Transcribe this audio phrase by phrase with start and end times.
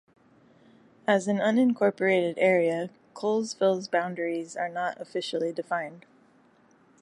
[1.05, 6.07] As an unincorporated area, Colesville's boundaries are not officially defined.